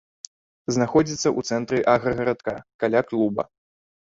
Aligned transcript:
Знаходзіцца 0.77 1.33
у 1.41 1.45
цэнтры 1.49 1.81
аграгарадка, 1.93 2.57
каля 2.85 3.07
клуба. 3.11 3.41